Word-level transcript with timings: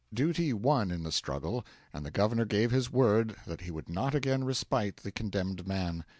Duty 0.11 0.51
won 0.51 0.89
in 0.89 1.03
the 1.03 1.11
struggle, 1.11 1.63
and 1.93 2.03
the 2.03 2.09
Governor 2.09 2.45
gave 2.45 2.71
his 2.71 2.91
word 2.91 3.35
that 3.45 3.61
he 3.61 3.69
would 3.69 3.87
not 3.87 4.15
again 4.15 4.43
respite 4.43 4.97
the 5.03 5.11
condemned 5.11 5.67
man. 5.67 6.05